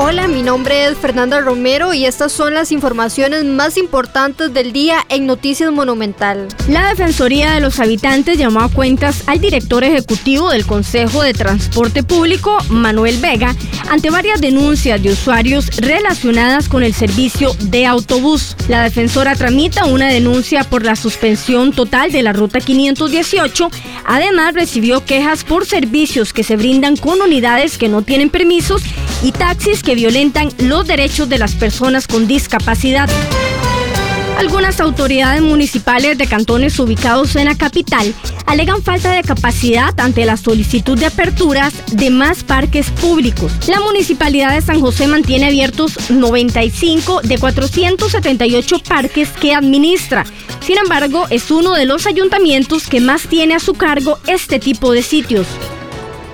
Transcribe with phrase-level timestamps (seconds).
[0.00, 5.04] Hola, mi nombre es Fernanda Romero y estas son las informaciones más importantes del día
[5.08, 6.46] en Noticias Monumental.
[6.68, 12.04] La Defensoría de los Habitantes llamó a cuentas al director ejecutivo del Consejo de Transporte
[12.04, 13.56] Público, Manuel Vega,
[13.90, 18.54] ante varias denuncias de usuarios relacionadas con el servicio de autobús.
[18.68, 23.68] La defensora tramita una denuncia por la suspensión total de la Ruta 518.
[24.06, 28.84] Además, recibió quejas por servicios que se brindan con unidades que no tienen permisos
[29.22, 33.08] y taxis que violentan los derechos de las personas con discapacidad.
[34.38, 38.14] Algunas autoridades municipales de cantones ubicados en la capital
[38.46, 43.50] alegan falta de capacidad ante la solicitud de aperturas de más parques públicos.
[43.66, 50.24] La municipalidad de San José mantiene abiertos 95 de 478 parques que administra.
[50.64, 54.92] Sin embargo, es uno de los ayuntamientos que más tiene a su cargo este tipo
[54.92, 55.48] de sitios.